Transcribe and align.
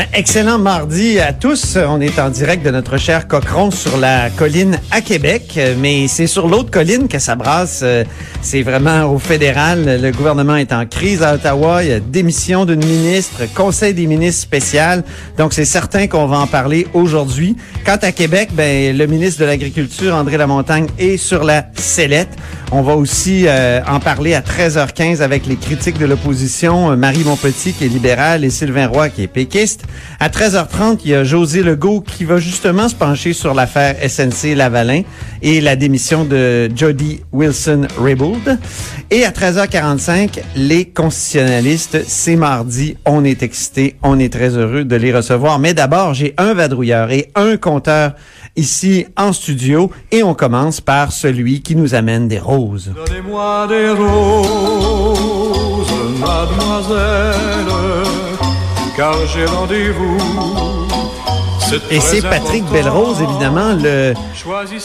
Ben, 0.00 0.06
excellent 0.14 0.58
mardi 0.58 1.20
à 1.20 1.34
tous. 1.34 1.76
On 1.76 2.00
est 2.00 2.18
en 2.18 2.30
direct 2.30 2.64
de 2.64 2.70
notre 2.70 2.96
cher 2.96 3.28
Cochron 3.28 3.70
sur 3.70 3.98
la 3.98 4.30
colline 4.30 4.78
à 4.90 5.02
Québec, 5.02 5.60
mais 5.78 6.08
c'est 6.08 6.26
sur 6.26 6.48
l'autre 6.48 6.70
colline 6.70 7.06
que 7.06 7.18
ça 7.18 7.34
brasse. 7.34 7.80
Euh, 7.82 8.04
C'est 8.40 8.62
vraiment 8.62 9.12
au 9.12 9.18
fédéral. 9.18 10.00
Le 10.00 10.10
gouvernement 10.10 10.56
est 10.56 10.72
en 10.72 10.86
crise 10.86 11.22
à 11.22 11.34
Ottawa. 11.34 11.84
Il 11.84 11.90
y 11.90 11.92
a 11.92 12.00
démission 12.00 12.64
d'une 12.64 12.82
ministre, 12.82 13.42
conseil 13.54 13.92
des 13.92 14.06
ministres 14.06 14.40
spécial. 14.40 15.04
Donc 15.36 15.52
c'est 15.52 15.66
certain 15.66 16.06
qu'on 16.06 16.26
va 16.26 16.38
en 16.38 16.46
parler 16.46 16.86
aujourd'hui. 16.94 17.54
Quant 17.84 17.98
à 18.00 18.12
Québec, 18.12 18.48
ben 18.54 18.96
le 18.96 19.06
ministre 19.06 19.42
de 19.42 19.44
l'Agriculture, 19.44 20.14
André 20.14 20.38
Lamontagne, 20.38 20.86
est 20.98 21.18
sur 21.18 21.44
la 21.44 21.66
sellette. 21.74 22.30
On 22.72 22.80
va 22.80 22.94
aussi 22.94 23.44
euh, 23.46 23.80
en 23.86 24.00
parler 24.00 24.32
à 24.32 24.40
13h15 24.40 25.20
avec 25.20 25.44
les 25.46 25.56
critiques 25.56 25.98
de 25.98 26.06
l'opposition, 26.06 26.92
euh, 26.92 26.96
Marie 26.96 27.24
Montpetit 27.24 27.72
qui 27.72 27.84
est 27.84 27.88
libérale 27.88 28.44
et 28.44 28.50
Sylvain 28.50 28.86
Roy 28.86 29.10
qui 29.10 29.24
est 29.24 29.26
péquiste. 29.26 29.82
À 30.18 30.28
13h30, 30.28 31.00
il 31.04 31.10
y 31.10 31.14
a 31.14 31.24
José 31.24 31.62
Legault 31.62 32.00
qui 32.00 32.24
va 32.24 32.38
justement 32.38 32.88
se 32.88 32.94
pencher 32.94 33.32
sur 33.32 33.54
l'affaire 33.54 33.96
SNC 34.06 34.54
Lavalin 34.54 35.02
et 35.42 35.60
la 35.60 35.76
démission 35.76 36.24
de 36.24 36.70
Jody 36.74 37.20
Wilson-Raybould. 37.32 38.58
Et 39.10 39.24
à 39.24 39.30
13h45, 39.30 40.40
les 40.56 40.84
constitutionnalistes, 40.84 42.04
c'est 42.06 42.36
mardi, 42.36 42.96
on 43.06 43.24
est 43.24 43.42
excités, 43.42 43.96
on 44.02 44.18
est 44.18 44.32
très 44.32 44.56
heureux 44.56 44.84
de 44.84 44.96
les 44.96 45.12
recevoir. 45.14 45.58
Mais 45.58 45.74
d'abord, 45.74 46.14
j'ai 46.14 46.34
un 46.38 46.54
vadrouilleur 46.54 47.10
et 47.10 47.30
un 47.34 47.56
compteur 47.56 48.12
ici 48.56 49.06
en 49.16 49.32
studio 49.32 49.90
et 50.12 50.22
on 50.22 50.34
commence 50.34 50.80
par 50.80 51.12
celui 51.12 51.62
qui 51.62 51.76
nous 51.76 51.94
amène 51.94 52.28
des 52.28 52.38
roses. 52.38 52.92
Donnez-moi 52.94 53.66
des 53.68 53.90
roses, 53.90 55.88
mademoiselle, 56.20 57.89
car 59.00 59.26
j'ai 59.28 59.46
rendez-vous. 59.46 60.18
Et 61.90 62.00
c'est 62.00 62.20
Patrick 62.20 62.64
Belrose, 62.66 63.22
évidemment, 63.22 63.72
le 63.72 64.12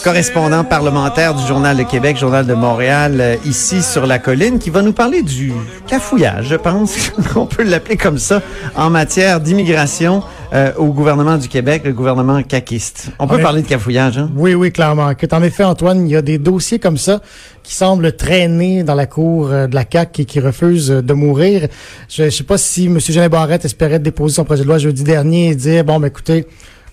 correspondant 0.02 0.64
parlementaire 0.64 1.34
du 1.34 1.46
Journal 1.46 1.76
de 1.76 1.82
Québec, 1.82 2.16
Journal 2.16 2.46
de 2.46 2.54
Montréal, 2.54 3.18
euh, 3.20 3.36
ici 3.44 3.82
sur 3.82 4.06
la 4.06 4.18
colline, 4.18 4.58
qui 4.58 4.70
va 4.70 4.80
nous 4.80 4.94
parler 4.94 5.22
du 5.22 5.52
cafouillage, 5.86 6.46
je 6.48 6.54
pense 6.54 7.10
qu'on 7.34 7.44
peut 7.44 7.64
l'appeler 7.64 7.98
comme 7.98 8.18
ça, 8.18 8.40
en 8.74 8.88
matière 8.88 9.40
d'immigration 9.40 10.22
euh, 10.56 10.72
au 10.78 10.86
gouvernement 10.86 11.36
du 11.36 11.48
Québec, 11.48 11.82
le 11.84 11.92
gouvernement 11.92 12.42
caquiste. 12.42 13.10
On 13.18 13.26
peut 13.26 13.38
parler 13.38 13.60
de 13.62 13.66
cafouillage, 13.66 14.16
hein? 14.16 14.30
Oui, 14.34 14.54
oui, 14.54 14.72
clairement. 14.72 15.14
Que, 15.14 15.26
en 15.34 15.42
effet, 15.42 15.64
Antoine, 15.64 16.06
il 16.06 16.12
y 16.12 16.16
a 16.16 16.22
des 16.22 16.38
dossiers 16.38 16.78
comme 16.78 16.96
ça 16.96 17.20
qui 17.62 17.74
semblent 17.74 18.16
traîner 18.16 18.82
dans 18.82 18.94
la 18.94 19.06
cour 19.06 19.50
euh, 19.50 19.66
de 19.66 19.74
la 19.74 19.84
CAQ 19.90 20.22
et 20.22 20.24
qui 20.24 20.40
refusent 20.40 20.90
euh, 20.90 21.02
de 21.02 21.12
mourir. 21.12 21.68
Je 22.08 22.24
ne 22.24 22.30
sais 22.30 22.44
pas 22.44 22.56
si 22.56 22.86
M. 22.86 22.98
Jeannet 22.98 23.28
Barrette 23.28 23.64
espérait 23.64 23.98
déposer 23.98 24.36
son 24.36 24.44
projet 24.44 24.62
de 24.62 24.68
loi 24.68 24.78
jeudi 24.78 25.04
dernier 25.04 25.50
et 25.50 25.54
dire, 25.54 25.84
bon, 25.84 26.00
ben, 26.00 26.06
écoutez, 26.06 26.46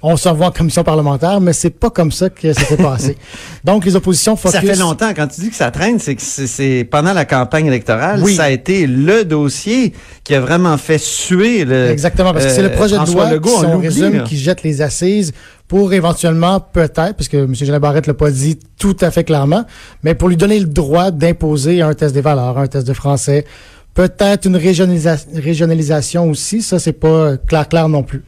on 0.06 0.18
se 0.18 0.28
revoit 0.28 0.48
en 0.48 0.52
commission 0.52 0.84
parlementaire, 0.84 1.40
mais 1.40 1.54
c'est 1.54 1.70
pas 1.70 1.90
comme 1.90 2.12
ça 2.12 2.30
que 2.30 2.52
ça 2.52 2.62
s'est 2.66 2.76
passé. 2.92 3.18
Donc, 3.64 3.86
les 3.86 3.96
oppositions 3.96 4.36
focus... 4.36 4.60
Ça 4.60 4.62
fait 4.62 4.76
longtemps. 4.76 5.12
Quand 5.16 5.28
tu 5.28 5.40
dis 5.42 5.50
que 5.50 5.56
ça 5.56 5.72
traîne, 5.72 5.98
c'est 5.98 6.16
que 6.16 6.22
c'est- 6.22 6.84
pendant 6.92 7.14
la 7.14 7.24
campagne 7.24 7.68
électorale, 7.68 8.22
Oui. 8.22 8.36
ça 8.36 8.44
a 8.44 8.50
été 8.50 8.86
le 8.86 9.24
dossier 9.24 9.94
qui 10.26 10.36
a 10.36 10.42
vraiment 10.42 10.78
fait 10.78 10.98
suer 10.98 11.64
le. 11.64 11.90
Exactement, 11.90 12.34
parce 12.34 12.46
que 12.46 12.52
c'est 12.52 12.62
le 12.62 12.68
euh, 12.70 12.76
projet 12.76 12.98
de 13.00 13.12
loi 13.12 13.32
Legault, 13.32 13.60
qui, 13.60 13.66
on 13.66 13.80
résume, 13.80 14.14
là. 14.18 14.24
qui 14.24 14.38
jette 14.38 14.62
les 14.64 14.82
assises 14.82 15.32
pour 15.70 15.94
éventuellement, 15.94 16.60
peut-être, 16.60 17.14
parce 17.16 17.30
que 17.30 17.38
M. 17.38 17.56
Jeannet 17.56 17.80
Barrette 17.80 18.06
l'a 18.08 18.14
pas 18.14 18.30
dit 18.30 18.60
tout 18.78 18.98
à 19.00 19.10
fait 19.10 19.24
clairement, 19.24 19.64
mais 20.04 20.14
pour 20.16 20.28
lui 20.28 20.36
donner 20.38 20.60
le 20.60 20.66
droit 20.68 21.12
d'imposer 21.12 21.82
un 21.82 21.94
test 21.94 22.14
des 22.14 22.22
valeurs, 22.22 22.58
un 22.58 22.68
test 22.68 22.86
de 22.86 22.94
français, 22.94 23.46
peut-être 23.94 24.46
une 24.48 24.58
régionalisa- 24.58 25.26
régionalisation 25.36 26.30
aussi, 26.30 26.62
ça 26.62 26.78
c'est 26.80 26.94
pas 26.94 27.38
clair 27.38 27.70
clair 27.70 27.88
non 27.90 28.04
plus. 28.04 28.24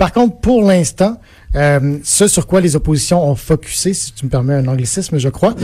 Par 0.00 0.12
contre, 0.14 0.38
pour 0.38 0.62
l'instant, 0.62 1.20
euh, 1.56 1.98
ce 2.02 2.26
sur 2.26 2.46
quoi 2.46 2.62
les 2.62 2.74
oppositions 2.74 3.22
ont 3.22 3.34
focusé, 3.34 3.92
si 3.92 4.14
tu 4.14 4.24
me 4.24 4.30
permets 4.30 4.54
un 4.54 4.66
anglicisme, 4.66 5.18
je 5.18 5.28
crois, 5.28 5.54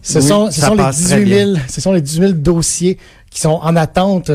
ce 0.00 0.18
Oui, 0.18 0.24
sont, 0.26 0.50
ce 0.50 0.62
ça 0.62 0.68
sont 0.68 0.72
les 0.72 0.82
passe 0.82 1.04
très 1.04 1.16
18 1.22 1.34
000, 1.38 1.52
bien. 1.52 1.62
ce 1.68 1.80
sont 1.82 1.92
les 1.92 2.00
18 2.00 2.20
000 2.28 2.32
dossiers 2.32 2.96
qui 3.30 3.42
sont 3.42 3.60
en 3.62 3.76
attente 3.76 4.30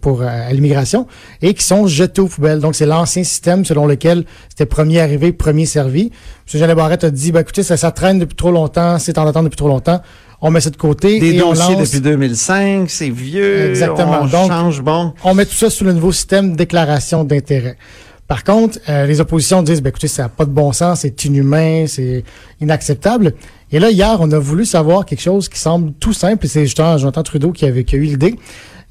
pour 0.00 0.22
euh, 0.22 0.48
l'immigration 0.50 1.06
et 1.40 1.54
qui 1.54 1.62
sont 1.64 1.86
jetés 1.86 2.20
aux 2.20 2.26
poubelles. 2.26 2.58
Donc, 2.58 2.74
c'est 2.74 2.84
l'ancien 2.84 3.22
système 3.22 3.64
selon 3.64 3.86
lequel 3.86 4.24
c'était 4.48 4.66
premier 4.66 4.98
arrivé, 5.00 5.30
premier 5.30 5.66
servi. 5.66 6.06
M. 6.52 6.58
Jeannet 6.60 6.74
Barrette 6.74 7.04
a 7.04 7.10
dit, 7.12 7.30
ben, 7.30 7.42
écoutez, 7.42 7.62
ça, 7.62 7.76
ça 7.76 7.92
traîne 7.92 8.18
depuis 8.18 8.34
trop 8.34 8.50
longtemps, 8.50 8.98
c'est 8.98 9.18
en 9.18 9.26
attente 9.28 9.44
depuis 9.44 9.56
trop 9.56 9.68
longtemps. 9.68 10.00
On 10.40 10.50
met 10.50 10.60
ça 10.60 10.70
de 10.70 10.76
côté 10.76 11.20
Des 11.20 11.34
et 11.34 11.42
on 11.44 11.50
dossiers 11.50 11.76
lance, 11.76 11.90
depuis 11.92 12.00
2005, 12.00 12.90
c'est 12.90 13.10
vieux. 13.10 13.68
Exactement. 13.70 14.22
On 14.22 14.26
Donc, 14.26 14.50
change, 14.50 14.80
bon. 14.82 15.12
on 15.22 15.34
met 15.34 15.46
tout 15.46 15.54
ça 15.54 15.70
sous 15.70 15.84
le 15.84 15.92
nouveau 15.92 16.10
système 16.10 16.52
de 16.52 16.56
déclaration 16.56 17.22
d'intérêt. 17.22 17.76
Par 18.30 18.44
contre, 18.44 18.78
euh, 18.88 19.06
les 19.06 19.20
oppositions 19.20 19.60
disent, 19.60 19.82
ben, 19.82 19.88
écoutez, 19.88 20.06
ça 20.06 20.22
n'a 20.22 20.28
pas 20.28 20.44
de 20.44 20.52
bon 20.52 20.72
sens, 20.72 21.00
c'est 21.00 21.24
inhumain, 21.24 21.86
c'est 21.88 22.22
inacceptable. 22.60 23.34
Et 23.72 23.80
là, 23.80 23.90
hier, 23.90 24.18
on 24.20 24.30
a 24.30 24.38
voulu 24.38 24.64
savoir 24.64 25.04
quelque 25.04 25.20
chose 25.20 25.48
qui 25.48 25.58
semble 25.58 25.90
tout 25.94 26.12
simple, 26.12 26.46
et 26.46 26.48
c'est 26.48 26.62
justement 26.64 26.96
Jonathan 26.96 27.24
Trudeau 27.24 27.50
qui, 27.50 27.66
avait, 27.66 27.82
qui 27.82 27.96
a 27.96 27.98
eu 27.98 28.02
l'idée. 28.02 28.36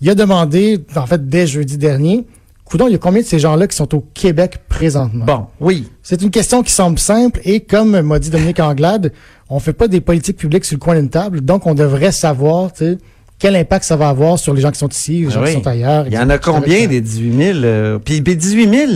Il 0.02 0.10
a 0.10 0.16
demandé, 0.16 0.84
en 0.94 1.06
fait, 1.06 1.30
dès 1.30 1.48
jeudi 1.48 1.78
dernier, 1.78 2.26
Coudon, 2.66 2.88
il 2.88 2.92
y 2.92 2.96
a 2.96 2.98
combien 2.98 3.22
de 3.22 3.26
ces 3.26 3.40
gens-là 3.40 3.66
qui 3.68 3.78
sont 3.78 3.96
au 3.96 4.02
Québec 4.14 4.60
présentement? 4.68 5.24
Bon, 5.24 5.46
oui. 5.62 5.88
C'est 6.04 6.22
une 6.22 6.32
question 6.32 6.62
qui 6.62 6.74
semble 6.74 7.00
simple 7.00 7.40
et 7.46 7.62
comme 7.62 8.02
m'a 8.02 8.20
dit 8.20 8.32
Dominique 8.32 8.60
Anglade, 8.60 9.14
on 9.50 9.60
fait 9.60 9.72
pas 9.72 9.88
des 9.88 10.02
politiques 10.02 10.36
publiques 10.36 10.66
sur 10.66 10.76
le 10.76 10.80
coin 10.82 10.96
d'une 10.96 11.10
table, 11.10 11.40
donc 11.40 11.66
on 11.66 11.76
devrait 11.76 12.12
savoir, 12.12 12.74
tu 12.74 12.80
sais, 12.86 12.98
quel 13.40 13.56
impact 13.56 13.86
ça 13.86 13.96
va 13.96 14.10
avoir 14.10 14.38
sur 14.38 14.54
les 14.54 14.60
gens 14.60 14.70
qui 14.72 14.80
sont 14.80 14.90
ici, 14.90 15.22
les 15.22 15.30
gens 15.30 15.40
Ah 15.40 15.44
oui. 15.46 15.56
qui 15.56 15.62
sont 15.64 15.68
ailleurs. 15.68 16.06
Il 16.08 16.14
y 16.14 16.20
en 16.20 16.30
a 16.30 16.38
combien 16.38 16.88
des 16.88 17.00
18 17.00 17.38
000? 17.54 17.60
euh, 17.64 17.98
puis, 17.98 18.22
puis 18.22 18.36
18 18.36 18.70
000, 18.70 18.92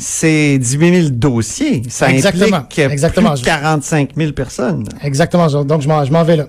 c'est 0.00 0.58
18 0.58 1.02
000 1.02 1.08
dossiers. 1.10 1.82
Ça 1.88 2.10
Exactement. 2.10 2.56
implique 2.58 2.78
Exactement. 2.90 3.30
plus 3.32 3.40
de 3.42 3.46
45 3.46 4.10
000 4.16 4.32
personnes. 4.32 4.84
Exactement. 5.02 5.46
Donc, 5.64 5.82
je 5.82 5.88
m'en, 5.88 6.04
je 6.04 6.12
m'en 6.12 6.24
vais 6.24 6.36
là. 6.36 6.46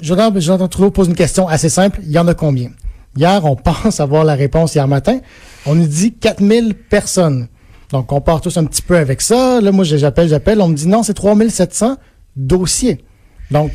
Jonathan, 0.00 0.40
Jonathan 0.40 0.68
Trudeau 0.68 0.90
pose 0.90 1.08
une 1.08 1.14
question 1.14 1.46
assez 1.46 1.68
simple. 1.68 2.00
Il 2.04 2.10
y 2.10 2.18
en 2.18 2.26
a 2.26 2.34
combien? 2.34 2.70
Hier, 3.16 3.44
on 3.44 3.54
pense 3.56 4.00
avoir 4.00 4.24
la 4.24 4.34
réponse 4.34 4.74
hier 4.74 4.88
matin. 4.88 5.20
On 5.66 5.74
nous 5.74 5.86
dit 5.86 6.12
4000 6.14 6.74
personnes. 6.74 7.48
Donc, 7.92 8.10
on 8.12 8.20
part 8.20 8.40
tous 8.40 8.56
un 8.56 8.64
petit 8.64 8.82
peu 8.82 8.96
avec 8.96 9.20
ça. 9.20 9.60
Là, 9.60 9.70
moi, 9.70 9.84
j'appelle, 9.84 10.28
j'appelle. 10.28 10.60
On 10.60 10.68
me 10.68 10.74
dit 10.74 10.88
non, 10.88 11.02
c'est 11.02 11.14
3700 11.14 11.96
dossiers. 12.36 13.04
Donc, 13.50 13.70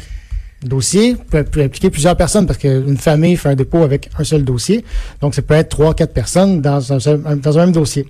dossier 0.64 1.16
peut, 1.16 1.44
peut 1.44 1.62
impliquer 1.62 1.90
plusieurs 1.90 2.18
personnes 2.18 2.46
parce 2.48 2.60
qu'une 2.60 2.98
famille 2.98 3.38
fait 3.38 3.50
un 3.50 3.56
dépôt 3.56 3.84
avec 3.84 4.10
un 4.18 4.24
seul 4.24 4.44
dossier. 4.44 4.84
Donc, 5.22 5.36
ça 5.36 5.42
peut 5.42 5.54
être 5.54 5.70
trois, 5.70 5.94
quatre 5.94 6.14
personnes 6.14 6.60
dans 6.60 6.92
un, 6.92 7.00
seul- 7.00 7.22
dans 7.42 7.58
un 7.58 7.66
même 7.68 7.72
dossier. 7.72 8.08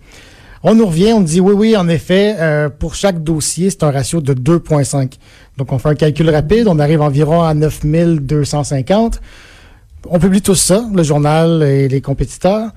On 0.61 0.75
nous 0.75 0.85
revient, 0.85 1.13
on 1.13 1.21
dit 1.21 1.39
oui, 1.39 1.53
oui, 1.53 1.77
en 1.77 1.87
effet, 1.87 2.35
euh, 2.37 2.67
pour 2.67 2.93
chaque 2.93 3.23
dossier, 3.23 3.69
c'est 3.69 3.83
un 3.83 3.91
ratio 3.91 4.19
de 4.19 4.33
2,5. 4.33 5.13
Donc, 5.57 5.71
on 5.71 5.79
fait 5.79 5.89
un 5.89 5.95
calcul 5.95 6.29
rapide, 6.29 6.67
on 6.67 6.79
arrive 6.79 7.01
environ 7.01 7.43
à 7.43 7.53
9250. 7.53 9.21
On 10.09 10.19
publie 10.19 10.41
tout 10.41 10.55
ça, 10.55 10.83
le 10.93 11.03
journal 11.03 11.63
et 11.63 11.87
les 11.87 12.01
compétiteurs. 12.01 12.71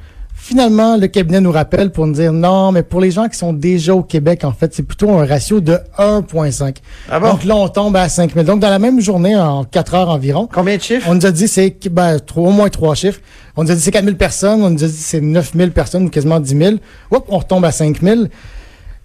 Finalement, 0.44 0.96
le 0.96 1.06
cabinet 1.06 1.40
nous 1.40 1.52
rappelle 1.52 1.92
pour 1.92 2.04
nous 2.04 2.14
dire 2.14 2.32
non, 2.32 2.72
mais 2.72 2.82
pour 2.82 3.00
les 3.00 3.12
gens 3.12 3.28
qui 3.28 3.38
sont 3.38 3.52
déjà 3.52 3.94
au 3.94 4.02
Québec, 4.02 4.42
en 4.42 4.50
fait, 4.50 4.74
c'est 4.74 4.82
plutôt 4.82 5.10
un 5.12 5.24
ratio 5.24 5.60
de 5.60 5.78
1,5. 5.96 6.78
Ah 7.08 7.20
bon? 7.20 7.28
Donc 7.30 7.44
là, 7.44 7.54
on 7.54 7.68
tombe 7.68 7.94
à 7.94 8.08
5 8.08 8.34
000. 8.34 8.44
Donc, 8.44 8.58
dans 8.58 8.68
la 8.68 8.80
même 8.80 9.00
journée, 9.00 9.36
en 9.36 9.62
4 9.62 9.94
heures 9.94 10.08
environ, 10.08 10.48
Combien 10.52 10.78
de 10.78 10.82
chiffres? 10.82 11.06
on 11.08 11.14
nous 11.14 11.26
a 11.26 11.30
dit 11.30 11.46
c'est 11.46 11.78
ben, 11.88 12.16
au 12.34 12.50
moins 12.50 12.68
trois 12.70 12.96
chiffres. 12.96 13.20
On 13.56 13.62
nous 13.62 13.70
a 13.70 13.76
dit 13.76 13.80
c'est 13.80 13.92
4 13.92 14.02
000 14.04 14.16
personnes. 14.16 14.64
On 14.64 14.70
nous 14.70 14.82
a 14.82 14.88
dit 14.88 14.92
c'est 14.92 15.20
9 15.20 15.52
000 15.56 15.70
personnes 15.70 16.06
ou 16.06 16.10
quasiment 16.10 16.40
10 16.40 16.56
000. 16.56 16.72
Oups, 17.12 17.24
on 17.28 17.38
retombe 17.38 17.64
à 17.64 17.70
5 17.70 18.00
000. 18.02 18.22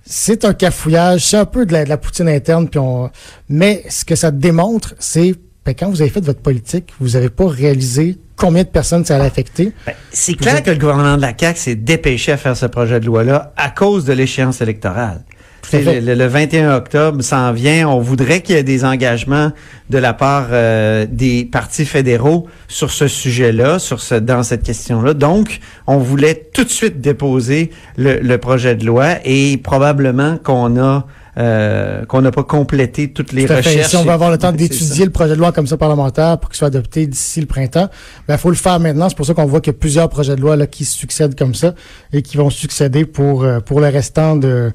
C'est 0.08 0.44
un 0.44 0.56
cafouillage. 0.56 1.24
C'est 1.24 1.38
un 1.38 1.46
peu 1.46 1.68
de 1.68 1.74
la, 1.74 1.84
de 1.84 1.90
la 1.90 1.98
poutine 1.98 2.30
interne. 2.30 2.68
Puis 2.68 2.80
on... 2.80 3.12
Mais 3.48 3.84
ce 3.90 4.06
que 4.06 4.16
ça 4.16 4.32
démontre, 4.32 4.96
c'est 4.98 5.36
ben, 5.68 5.76
quand 5.78 5.90
vous 5.90 6.02
avez 6.02 6.10
fait 6.10 6.24
votre 6.24 6.40
politique, 6.40 6.94
vous 7.02 7.10
n'avez 7.10 7.28
pas 7.28 7.46
réalisé 7.46 8.18
combien 8.38 8.64
de 8.64 8.70
personnes 8.70 9.04
ça 9.04 9.18
allait 9.18 9.26
affecter. 9.26 9.74
Ben, 9.86 9.94
c'est 10.14 10.36
clair 10.36 10.64
que 10.64 10.72
le 10.72 10.78
gouvernement 10.78 11.18
de 11.18 11.22
la 11.22 11.34
CAQ 11.38 11.60
s'est 11.60 11.76
dépêché 11.76 12.32
à 12.32 12.38
faire 12.38 12.56
ce 12.56 12.68
projet 12.68 13.02
de 13.02 13.06
loi-là 13.06 13.52
à 13.58 13.70
cause 13.70 14.06
de 14.06 14.14
l'échéance 14.14 14.62
électorale. 14.62 15.26
Le, 15.74 16.16
le 16.16 16.26
21 16.28 16.74
octobre 16.74 17.22
s'en 17.22 17.52
vient. 17.52 17.90
On 17.90 18.00
voudrait 18.00 18.40
qu'il 18.40 18.56
y 18.56 18.58
ait 18.58 18.64
des 18.64 18.86
engagements 18.86 19.52
de 19.90 19.98
la 19.98 20.14
part 20.14 20.48
euh, 20.52 21.06
des 21.10 21.44
partis 21.44 21.84
fédéraux 21.84 22.48
sur 22.70 22.92
ce 22.92 23.10
sujet-là, 23.10 23.78
sur 23.78 24.00
ce, 24.00 24.16
dans 24.16 24.44
cette 24.44 24.64
question-là. 24.64 25.14
Donc, 25.14 25.60
on 25.86 25.98
voulait 25.98 26.50
tout 26.54 26.64
de 26.64 26.70
suite 26.70 27.02
déposer 27.02 27.72
le, 27.98 28.20
le 28.20 28.38
projet 28.38 28.76
de 28.76 28.86
loi 28.86 29.16
et 29.26 29.58
probablement 29.58 30.38
qu'on 30.38 30.82
a 30.82 31.06
euh, 31.38 32.04
qu'on 32.06 32.22
n'a 32.22 32.32
pas 32.32 32.44
complété 32.44 33.12
toutes 33.14 33.32
les 33.32 33.46
Tout 33.46 33.54
à 33.54 33.62
fait. 33.62 33.70
recherches. 33.70 33.90
Si 33.90 33.96
on 33.98 34.04
veut 34.04 34.12
avoir 34.12 34.32
le 34.32 34.38
temps 34.38 34.52
d'étudier 34.52 35.06
le 35.06 35.12
projet 35.12 35.36
de 35.36 35.40
loi 35.40 35.52
comme 35.52 35.68
ça 35.68 35.78
parlementaire 35.78 36.40
pour 36.40 36.50
qu'il 36.50 36.58
soit 36.58 36.68
adopté 36.68 37.06
d'ici 37.06 37.40
le 37.42 37.46
printemps, 37.46 37.90
ben 38.28 38.36
il 38.36 38.38
faut 38.40 38.50
le 38.50 38.56
faire 38.56 38.80
maintenant. 38.80 39.08
C'est 39.10 39.16
pour 39.18 39.26
ça 39.26 39.34
qu'on 39.34 39.46
voit 39.46 39.62
qu'il 39.62 39.72
y 39.74 39.76
a 39.76 39.80
plusieurs 39.80 40.10
projets 40.10 40.36
de 40.36 40.42
loi 40.42 40.56
là, 40.56 40.66
qui 40.68 40.84
succèdent 40.86 41.38
comme 41.38 41.54
ça 41.54 41.76
et 42.12 42.22
qui 42.22 42.38
vont 42.38 42.50
succéder 42.50 43.06
pour 43.06 43.44
euh, 43.44 43.60
pour 43.60 43.80
le 43.82 43.88
restant 43.90 44.36
de 44.36 44.72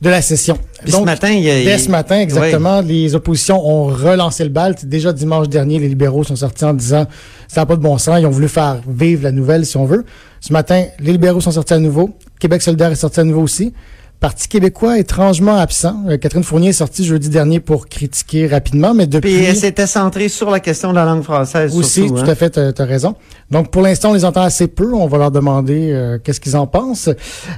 de 0.00 0.08
la 0.08 0.22
session. 0.22 0.56
Puis 0.82 0.92
ce 0.92 1.00
matin, 1.02 1.28
il 1.28 1.42
y 1.44 1.50
a- 1.50 1.62
dès 1.62 1.76
ce 1.76 1.90
matin, 1.90 2.18
exactement, 2.20 2.80
les 2.80 3.14
oppositions 3.14 3.62
ont 3.62 3.84
relancé 3.84 4.42
le 4.44 4.48
bal. 4.48 4.74
Déjà 4.82 5.12
dimanche 5.12 5.50
dernier, 5.50 5.78
les 5.78 5.88
libéraux 5.88 6.24
sont 6.24 6.36
sortis 6.36 6.64
en 6.64 6.72
disant 6.72 7.06
ça 7.48 7.60
n'a 7.60 7.66
pas 7.66 7.76
de 7.76 7.82
bon 7.82 7.98
sens. 7.98 8.18
Ils 8.18 8.24
ont 8.24 8.30
voulu 8.30 8.48
faire 8.48 8.78
vivre 8.88 9.24
la 9.24 9.32
nouvelle, 9.32 9.66
si 9.66 9.76
on 9.76 9.84
veut. 9.84 10.06
Ce 10.40 10.54
matin, 10.54 10.84
les 11.00 11.12
libéraux 11.12 11.42
sont 11.42 11.50
sortis 11.50 11.74
à 11.74 11.78
nouveau. 11.78 12.16
Québec 12.38 12.62
solidaire 12.62 12.90
est 12.90 12.94
sorti 12.94 13.20
à 13.20 13.24
nouveau 13.24 13.42
aussi. 13.42 13.74
Parti 14.20 14.48
québécois 14.48 14.98
étrangement 14.98 15.56
absent. 15.56 15.96
Euh, 16.08 16.18
Catherine 16.18 16.44
Fournier 16.44 16.68
est 16.68 16.72
sortie 16.74 17.06
jeudi 17.06 17.30
dernier 17.30 17.58
pour 17.58 17.88
critiquer 17.88 18.46
rapidement, 18.46 18.92
mais 18.92 19.06
depuis... 19.06 19.34
Puis 19.34 19.44
elle 19.44 19.56
s'était 19.56 19.86
centrée 19.86 20.28
sur 20.28 20.50
la 20.50 20.60
question 20.60 20.90
de 20.90 20.96
la 20.96 21.06
langue 21.06 21.22
française. 21.22 21.74
Aussi, 21.74 22.02
surtout, 22.02 22.16
tout 22.16 22.20
hein. 22.20 22.28
à 22.28 22.34
fait, 22.34 22.50
tu 22.50 22.82
as 22.82 22.84
raison. 22.84 23.14
Donc, 23.50 23.70
pour 23.70 23.80
l'instant, 23.80 24.10
on 24.10 24.12
les 24.14 24.26
entend 24.26 24.42
assez 24.42 24.68
peu. 24.68 24.92
On 24.92 25.06
va 25.06 25.16
leur 25.16 25.30
demander 25.30 25.90
euh, 25.90 26.18
qu'est-ce 26.22 26.38
qu'ils 26.38 26.56
en 26.56 26.66
pensent. 26.66 27.08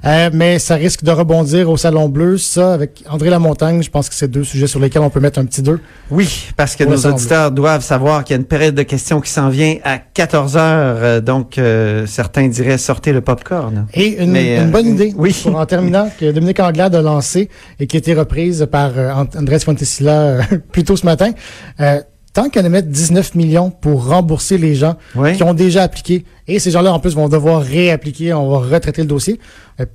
Euh, 0.04 0.30
mais 0.32 0.60
ça 0.60 0.76
risque 0.76 1.02
de 1.02 1.10
rebondir 1.10 1.68
au 1.68 1.76
Salon 1.76 2.08
Bleu. 2.08 2.38
Ça, 2.38 2.72
avec 2.74 3.02
André 3.10 3.28
Lamontagne, 3.28 3.82
je 3.82 3.90
pense 3.90 4.08
que 4.08 4.14
c'est 4.14 4.30
deux 4.30 4.44
sujets 4.44 4.68
sur 4.68 4.78
lesquels 4.78 5.02
on 5.02 5.10
peut 5.10 5.20
mettre 5.20 5.40
un 5.40 5.44
petit 5.44 5.62
deux. 5.62 5.80
Oui, 6.10 6.46
parce 6.56 6.76
que 6.76 6.84
nos 6.84 7.06
auditeurs 7.06 7.50
doivent 7.50 7.82
savoir 7.82 8.24
qu'il 8.24 8.34
y 8.34 8.36
a 8.36 8.40
une 8.40 8.46
période 8.46 8.74
de 8.74 8.82
questions 8.82 9.20
qui 9.20 9.30
s'en 9.30 9.48
vient 9.48 9.76
à 9.84 9.98
14 9.98 10.56
heures. 10.56 10.62
euh, 11.02 11.20
donc, 11.20 11.58
euh, 11.58 12.06
certains 12.06 12.48
diraient 12.48 12.78
sortez 12.78 13.12
le 13.12 13.20
popcorn. 13.20 13.86
Et 13.94 14.22
une, 14.22 14.30
Mais, 14.30 14.58
euh, 14.58 14.64
une 14.64 14.70
bonne 14.70 14.86
idée, 14.86 15.12
oui. 15.16 15.38
pour, 15.42 15.56
en 15.56 15.66
terminant, 15.66 16.08
que 16.18 16.30
Dominique 16.30 16.51
Anglade 16.60 16.94
a 16.94 17.02
lancé 17.02 17.48
et 17.80 17.86
qui 17.86 17.96
a 17.96 17.98
été 17.98 18.14
reprise 18.14 18.66
par 18.70 18.90
euh, 18.96 19.10
And- 19.12 19.38
Andrés 19.38 19.58
Fontesilla 19.60 20.20
euh, 20.20 20.42
plus 20.72 20.84
tôt 20.84 20.96
ce 20.96 21.04
matin. 21.06 21.32
Euh, 21.80 22.00
tant 22.32 22.48
qu'elle 22.48 22.68
mettre 22.70 22.88
19 22.88 23.34
millions 23.34 23.70
pour 23.70 24.06
rembourser 24.08 24.56
les 24.56 24.74
gens 24.74 24.96
Oui. 25.16 25.36
qui 25.36 25.42
ont 25.42 25.52
déjà 25.52 25.82
appliqué, 25.82 26.24
et 26.48 26.58
ces 26.58 26.70
gens-là, 26.70 26.92
en 26.92 26.98
plus, 26.98 27.14
vont 27.14 27.28
devoir 27.28 27.60
réappliquer, 27.62 28.32
on 28.32 28.48
va 28.48 28.58
retraiter 28.74 29.02
le 29.02 29.08
dossier, 29.08 29.38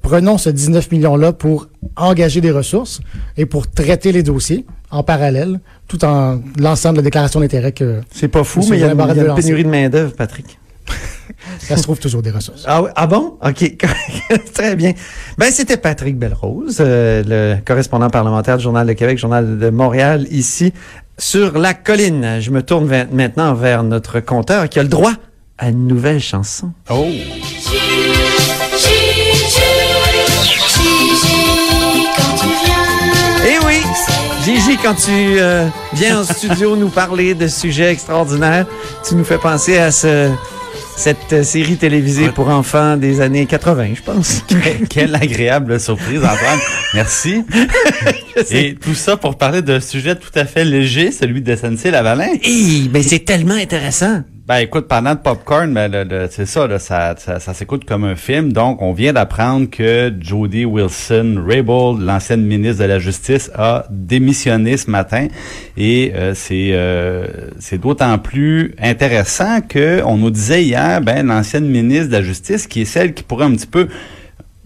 prenons 0.03 0.37
ce 0.37 0.49
19 0.51 0.91
millions-là 0.91 1.33
pour 1.33 1.67
engager 1.95 2.39
des 2.39 2.51
ressources 2.51 2.99
et 3.37 3.45
pour 3.47 3.67
traiter 3.69 4.11
les 4.11 4.21
dossiers 4.23 4.65
en 4.91 5.01
parallèle, 5.03 5.59
tout 5.87 6.05
en 6.05 6.39
lançant 6.59 6.91
de 6.91 6.97
la 6.97 7.01
déclaration 7.03 7.39
d'intérêt 7.39 7.71
que 7.71 8.01
C'est 8.11 8.27
pas 8.27 8.43
fou, 8.43 8.61
mais 8.69 8.77
il 8.77 8.81
y 8.81 8.83
a, 8.83 8.87
y 8.93 9.19
a 9.19 9.25
une 9.25 9.35
pénurie 9.35 9.63
de 9.63 9.69
main-d'œuvre, 9.69 10.13
Patrick. 10.13 10.56
Ça 11.59 11.77
se 11.77 11.83
trouve 11.83 11.99
toujours 11.99 12.21
des 12.21 12.31
ressources. 12.31 12.63
Ah, 12.67 12.81
oui? 12.81 12.89
ah 12.95 13.07
bon? 13.07 13.37
OK. 13.41 13.77
Très 14.53 14.75
bien. 14.75 14.93
Ben, 15.37 15.51
c'était 15.51 15.77
Patrick 15.77 16.17
Belrose, 16.17 16.77
euh, 16.79 17.23
le 17.25 17.61
correspondant 17.63 18.09
parlementaire 18.09 18.57
du 18.57 18.63
Journal 18.63 18.87
de 18.87 18.93
Québec, 18.93 19.17
Journal 19.17 19.57
de 19.57 19.69
Montréal, 19.69 20.27
ici, 20.31 20.73
sur 21.17 21.57
la 21.57 21.73
colline. 21.73 22.39
Je 22.39 22.51
me 22.51 22.63
tourne 22.63 22.87
maintenant 23.11 23.53
vers 23.53 23.83
notre 23.83 24.19
compteur 24.19 24.69
qui 24.69 24.79
a 24.79 24.83
le 24.83 24.89
droit 24.89 25.13
à 25.57 25.69
une 25.69 25.87
nouvelle 25.87 26.19
chanson. 26.19 26.71
Oh! 26.89 27.05
Eh 33.49 33.65
oui! 33.65 33.81
Gigi, 34.43 34.77
quand 34.81 34.93
tu 34.93 35.11
euh, 35.11 35.67
viens 35.93 36.21
en 36.21 36.23
studio 36.23 36.75
nous 36.75 36.89
parler 36.89 37.33
de 37.33 37.47
sujets 37.47 37.91
extraordinaires, 37.91 38.65
tu 39.07 39.15
nous 39.15 39.25
fais 39.25 39.37
penser 39.37 39.77
à 39.77 39.91
ce, 39.91 40.29
cette 40.97 41.31
euh, 41.31 41.43
série 41.43 41.77
télévisée 41.77 42.29
pour 42.29 42.49
enfants 42.49 42.97
des 42.97 43.21
années 43.21 43.45
80, 43.45 43.89
je 43.95 44.01
pense. 44.01 44.43
Quelle- 44.89 45.15
agréable 45.15 45.79
surprise, 45.79 46.17
Antoine. 46.19 46.59
Merci. 46.95 47.43
Et 48.51 48.75
tout 48.75 48.95
ça 48.95 49.15
pour 49.15 49.37
parler 49.37 49.61
d'un 49.61 49.79
sujet 49.79 50.15
tout 50.15 50.31
à 50.35 50.45
fait 50.45 50.65
léger, 50.65 51.11
celui 51.11 51.41
de 51.41 51.55
SNC 51.55 51.91
Lavalin. 51.91 52.33
Hey, 52.43 52.89
ben 52.89 53.01
c'est 53.03 53.23
tellement 53.25 53.55
intéressant. 53.55 54.23
Ben 54.47 54.59
écoute, 54.59 54.87
parlant 54.87 55.13
de 55.13 55.19
popcorn, 55.19 55.73
ben, 55.73 55.91
le- 55.91 56.05
le- 56.05 56.27
c'est 56.31 56.45
ça, 56.45 56.67
là, 56.67 56.79
ça, 56.79 57.15
ça, 57.17 57.37
ça 57.41 57.53
s'écoute 57.53 57.83
comme 57.83 58.05
un 58.05 58.15
film. 58.15 58.53
Donc, 58.53 58.81
on 58.81 58.93
vient 58.93 59.11
d'apprendre 59.11 59.69
que 59.69 60.13
Jody 60.21 60.63
Wilson-Raybould, 60.63 61.99
l'ancienne 62.01 62.43
ministre 62.45 62.81
de 62.81 62.87
la 62.87 62.97
Justice, 62.97 63.51
a 63.55 63.85
démissionné 63.89 64.77
ce 64.77 64.89
matin. 64.89 65.27
Et 65.75 66.13
euh, 66.15 66.33
c'est 66.33 66.69
euh, 66.71 67.27
c'est 67.59 67.77
d'autant 67.81 68.17
plus 68.19 68.73
intéressant 68.81 69.59
que 69.59 70.01
on 70.05 70.15
nous 70.15 70.31
disait 70.31 70.63
hier, 70.63 71.01
ben 71.01 71.27
l'ancienne 71.27 71.67
ministre 71.67 72.07
de 72.07 72.13
la 72.13 72.21
Justice, 72.21 72.67
qui 72.67 72.83
est 72.83 72.85
celle 72.85 73.13
qui 73.13 73.23
pourrait 73.23 73.47
un 73.47 73.51
petit 73.53 73.67
peu 73.67 73.89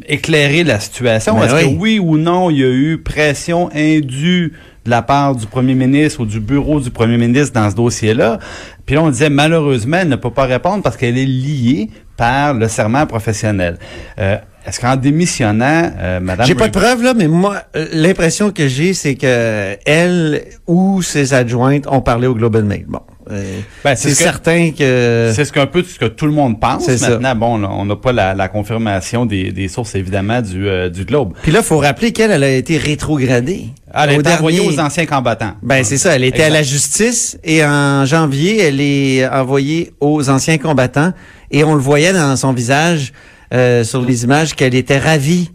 éclairer 0.08 0.64
la 0.64 0.80
situation? 0.80 1.38
Ben 1.38 1.46
Est-ce 1.46 1.56
oui. 1.56 1.76
que 1.76 1.80
oui 1.80 2.00
ou 2.00 2.18
non, 2.18 2.50
il 2.50 2.58
y 2.58 2.64
a 2.64 2.70
eu 2.70 2.98
pression 2.98 3.70
indue 3.74 4.54
de 4.86 4.90
la 4.90 5.02
part 5.02 5.36
du 5.36 5.46
premier 5.46 5.76
ministre 5.76 6.22
ou 6.22 6.26
du 6.26 6.40
bureau 6.40 6.80
du 6.80 6.90
premier 6.90 7.18
ministre 7.18 7.54
dans 7.54 7.70
ce 7.70 7.76
dossier-là? 7.76 8.40
Puis 8.86 8.96
là, 8.96 9.04
on 9.04 9.10
disait, 9.10 9.30
malheureusement, 9.30 9.98
elle 10.02 10.10
ne 10.10 10.16
peut 10.16 10.32
pas 10.32 10.46
répondre 10.46 10.84
parce 10.84 10.98
qu'elle 10.98 11.18
est 11.18 11.26
liée 11.26 11.90
par 12.18 12.54
le 12.54 12.68
serment 12.68 13.06
professionnel. 13.06 13.78
Euh, 14.20 14.38
Est-ce 14.66 14.80
qu'en 14.80 14.96
démissionnant, 14.96 15.92
euh, 15.98 16.20
Madame... 16.20 16.46
J'ai 16.46 16.56
pas 16.56 16.68
de 16.68 16.78
preuves 16.78 17.02
là, 17.04 17.14
mais 17.16 17.28
moi 17.28 17.64
euh, 17.76 17.88
l'impression 17.94 18.52
que 18.52 18.68
j'ai 18.68 18.94
c'est 18.94 19.16
que 19.16 19.76
elle 19.86 20.44
ou 20.68 21.02
ses 21.02 21.34
adjointes 21.34 21.88
ont 21.88 22.02
parlé 22.02 22.28
au 22.28 22.36
Global 22.36 22.64
Mail. 22.64 22.86
Bon, 22.88 23.02
Ben, 23.30 23.96
c'est 23.96 24.10
ce 24.10 24.16
certain 24.16 24.72
que 24.72 25.32
C'est 25.34 25.46
ce 25.46 25.52
qu'un 25.54 25.68
peu 25.68 25.84
ce 25.84 25.98
que 26.00 26.06
tout 26.06 26.26
le 26.26 26.32
monde 26.32 26.60
pense. 26.60 26.86
Ça. 26.86 27.10
Maintenant, 27.10 27.36
bon, 27.36 27.58
là, 27.58 27.70
on 27.72 27.86
n'a 27.86 27.96
pas 27.96 28.12
la, 28.12 28.34
la 28.34 28.48
confirmation 28.48 29.26
des, 29.26 29.52
des 29.52 29.68
sources, 29.68 29.96
évidemment, 29.96 30.42
du, 30.42 30.68
euh, 30.68 30.90
du 30.90 31.06
Globe. 31.06 31.34
Puis 31.42 31.52
là, 31.52 31.64
faut 31.64 31.78
rappeler 31.78 32.12
qu'elle 32.12 32.32
elle 32.32 32.44
a 32.44 32.52
été 32.52 32.78
rétrogradée. 32.78 33.66
Elle 33.94 34.18
Au 34.18 34.22
est 34.22 34.28
envoyée 34.28 34.62
aux 34.62 34.80
anciens 34.80 35.06
combattants. 35.06 35.54
Ben 35.62 35.84
c'est 35.84 35.98
ça, 35.98 36.16
elle 36.16 36.24
était 36.24 36.44
à 36.44 36.50
la 36.50 36.64
justice 36.64 37.38
et 37.44 37.64
en 37.66 38.06
janvier, 38.06 38.62
elle 38.62 38.80
est 38.80 39.28
envoyée 39.28 39.92
aux 40.00 40.30
anciens 40.30 40.58
combattants 40.58 41.12
et 41.52 41.64
on 41.64 41.76
le 41.76 41.82
voyait 41.82 42.14
dans 42.14 42.36
son 42.38 42.54
visage 42.54 43.12
euh, 43.54 43.84
sur 43.84 44.02
les 44.02 44.24
images 44.24 44.56
qu'elle 44.56 44.76
était 44.76 44.98
ravie. 44.98 45.52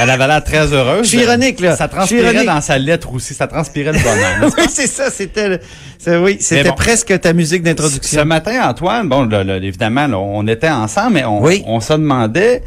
Elle 0.00 0.10
avait 0.10 0.26
l'air 0.26 0.42
très 0.44 0.72
heureuse. 0.72 1.04
Je 1.04 1.08
suis 1.08 1.18
ironique, 1.20 1.60
là. 1.60 1.76
Ça 1.76 1.88
transpirait 1.88 2.44
dans 2.44 2.60
sa 2.60 2.78
lettre 2.78 3.12
aussi. 3.12 3.34
Ça 3.34 3.46
transpirait 3.46 3.92
le 3.92 3.98
bonheur. 3.98 4.50
oui, 4.58 4.64
c'est 4.68 4.86
ça, 4.86 5.10
c'était 5.10 5.60
oui, 6.06 6.36
c'était 6.40 6.68
bon. 6.70 6.74
presque 6.74 7.20
ta 7.20 7.32
musique 7.32 7.60
Ce 7.60 7.64
d'introduction. 7.64 8.24
matin, 8.24 8.68
Antoine, 8.68 9.08
bon, 9.08 9.24
là, 9.28 9.44
là, 9.44 9.56
évidemment, 9.56 10.06
là, 10.06 10.18
on 10.18 10.46
était 10.46 10.68
ensemble, 10.70 11.14
mais 11.14 11.24
on, 11.24 11.40
Oui. 11.42 11.62
on 11.66 11.80
se 11.80 11.92
demandait 11.92 12.62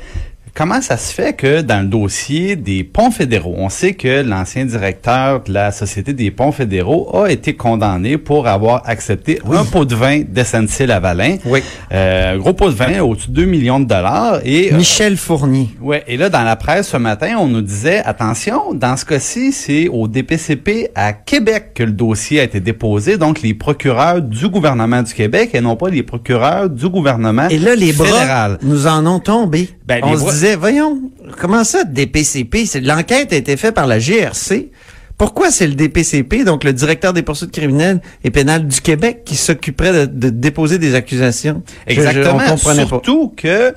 comment 0.56 0.82
ça 0.82 0.96
se 0.96 1.14
fait 1.14 1.34
que 1.34 1.62
dans 1.62 1.82
le 1.82 1.88
dossier 1.88 2.56
des 2.56 2.86
ponts 2.86 3.12
fédéraux, 3.12 3.56
on 3.58 3.68
sait 3.70 3.94
que 3.94 4.22
l'ancien 4.22 4.66
directeur 4.66 5.42
de 5.44 5.52
la 5.52 5.72
Société 5.72 6.14
des 6.14 6.32
ponts 6.32 6.54
fédéraux 6.54 7.14
a 7.24 7.30
été 7.30 7.56
condamné 7.56 8.18
pour 8.18 8.48
avoir 8.48 8.82
accepté 8.86 9.40
un 9.52 9.66
pot 9.66 9.84
de 9.84 9.94
vin 9.96 10.22
d'SNC 10.28 10.88
Lavalin. 10.88 11.36
Oui. 11.46 11.62
Euh, 11.92 12.38
gros 12.38 12.54
pot 12.54 12.70
de 12.70 12.76
vin 12.76 13.02
au-dessus 13.02 13.30
de 13.30 13.34
2 13.34 13.46
millions 13.46 13.82
de 13.82 13.86
dollars. 13.86 14.40
Et, 14.46 14.72
euh, 14.74 14.78
Michel 14.78 15.18
Fournier. 15.18 15.70
Ouais, 15.82 16.04
et 16.08 16.16
là, 16.16 16.30
dans 16.30 16.44
la 16.44 16.56
presse 16.56 16.88
ce 16.88 16.98
matin, 16.98 17.36
on 17.38 17.48
nous 17.48 17.62
disait, 17.62 18.02
attention, 18.06 18.74
dans 18.74 18.96
ce 18.96 19.04
cas-ci, 19.04 19.52
c'est 19.52 19.90
au 19.90 20.08
DPCP 20.08 20.90
à 20.96 21.12
Québec 21.12 21.72
que 21.76 21.84
le 21.84 21.92
dossier 21.92 22.40
a 22.40 22.44
été 22.44 22.62
déposé, 22.62 23.18
donc 23.18 23.42
les 23.42 23.54
procureurs 23.54 24.22
du 24.22 24.48
gouvernement 24.48 25.04
du 25.04 25.14
Québec 25.14 25.50
et 25.54 25.60
non 25.60 25.76
pas 25.76 25.90
les 25.90 26.04
procureurs 26.04 26.70
du 26.70 26.88
gouvernement 26.88 27.50
Et 27.50 27.60
là, 27.60 27.76
les 27.76 27.92
bras 27.92 28.06
fédéral. 28.08 28.58
nous 28.64 28.88
en 28.88 29.06
ont 29.06 29.20
tombé. 29.20 29.70
Ben, 29.86 30.00
On 30.04 30.16
se 30.16 30.22
bras- 30.24 30.32
voyons, 30.54 31.02
comment 31.40 31.64
ça, 31.64 31.84
DPCP? 31.84 32.66
L'enquête 32.84 33.34
a 33.34 33.36
été 33.36 33.58
faite 33.58 33.74
par 33.74 33.88
la 33.88 33.98
GRC. 33.98 34.70
Pourquoi 35.18 35.50
c'est 35.50 35.66
le 35.66 35.74
DPCP, 35.76 36.44
donc 36.44 36.64
le 36.66 36.74
directeur 36.74 37.14
des 37.14 37.22
poursuites 37.24 37.52
criminelles 37.52 38.02
et 38.24 38.32
pénales 38.32 38.68
du 38.68 38.82
Québec, 38.82 39.22
qui 39.26 39.36
s'occuperait 39.38 39.94
de, 39.94 40.06
de 40.08 40.30
déposer 40.30 40.78
des 40.78 40.94
accusations? 40.94 41.64
Je- 41.88 41.94
je- 41.96 42.00
Exactement. 42.02 42.40
on 42.46 42.50
comprenait 42.52 42.82
pas. 42.84 42.88
Surtout 42.90 43.34
que 43.36 43.74